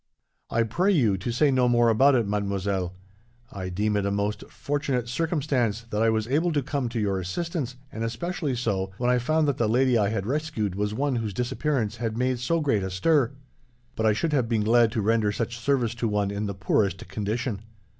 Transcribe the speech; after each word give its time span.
"I 0.49 0.63
pray 0.63 0.91
you 0.91 1.15
to 1.17 1.31
say 1.31 1.51
no 1.51 1.69
more 1.69 1.87
about 1.89 2.15
it, 2.15 2.27
mademoiselle. 2.27 2.95
I 3.51 3.69
deem 3.69 3.95
it 3.95 4.03
a 4.03 4.09
most 4.09 4.43
fortunate 4.49 5.07
circumstance, 5.07 5.81
that 5.91 6.01
I 6.01 6.09
was 6.09 6.27
able 6.27 6.51
to 6.53 6.63
come 6.63 6.89
to 6.89 6.99
your 6.99 7.19
assistance, 7.19 7.75
and 7.91 8.03
especially 8.03 8.55
so, 8.55 8.89
when 8.97 9.11
I 9.11 9.19
found 9.19 9.47
that 9.47 9.57
the 9.57 9.69
lady 9.69 9.99
I 9.99 10.09
had 10.09 10.25
rescued 10.25 10.73
was 10.73 10.91
one 10.95 11.17
whose 11.17 11.35
disappearance 11.35 11.97
had 11.97 12.17
made 12.17 12.39
so 12.39 12.61
great 12.61 12.81
a 12.81 12.89
stir; 12.89 13.33
but 13.95 14.07
I 14.07 14.13
should 14.13 14.33
have 14.33 14.49
been 14.49 14.63
glad 14.63 14.91
to 14.93 15.03
render 15.03 15.31
such 15.31 15.59
service 15.59 15.93
to 16.01 16.07
one 16.07 16.31
in 16.31 16.47
the 16.47 16.55
poorest 16.55 17.07
condition." 17.07 17.61